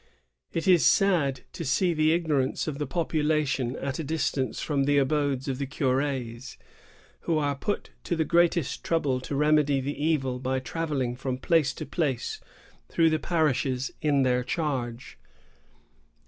"It 0.51 0.67
is 0.67 0.83
sad 0.83 1.41
to 1.53 1.63
see 1.63 1.93
the 1.93 2.11
ignorance 2.11 2.67
of 2.67 2.79
the 2.79 2.87
population 2.87 3.75
at 3.75 3.99
a 3.99 4.03
dis 4.03 4.31
tance 4.31 4.59
from 4.59 4.85
the 4.85 4.97
abodes 4.97 5.47
of 5.47 5.59
the 5.59 5.67
cur^s, 5.67 6.57
who 7.19 7.37
are 7.37 7.53
put 7.55 7.91
to 8.05 8.15
the 8.15 8.25
greatest 8.25 8.83
trouble 8.83 9.19
to 9.21 9.35
remedy 9.35 9.79
the 9.79 10.03
evil 10.03 10.39
by 10.39 10.57
travelling 10.57 11.15
from 11.15 11.37
place 11.37 11.71
to 11.75 11.85
place 11.85 12.41
through 12.89 13.11
the 13.11 13.19
parishes 13.19 13.91
in 14.01 14.23
their 14.23 14.43
charge." 14.43 15.19